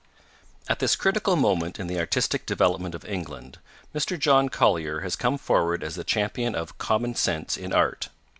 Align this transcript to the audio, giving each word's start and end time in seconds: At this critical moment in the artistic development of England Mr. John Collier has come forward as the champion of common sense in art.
At 0.67 0.79
this 0.79 0.95
critical 0.95 1.35
moment 1.35 1.79
in 1.79 1.85
the 1.85 1.99
artistic 1.99 2.47
development 2.47 2.95
of 2.95 3.05
England 3.05 3.59
Mr. 3.93 4.17
John 4.17 4.49
Collier 4.49 5.01
has 5.01 5.15
come 5.15 5.37
forward 5.37 5.83
as 5.83 5.93
the 5.93 6.03
champion 6.03 6.55
of 6.55 6.79
common 6.79 7.13
sense 7.13 7.55
in 7.55 7.71
art. 7.71 8.09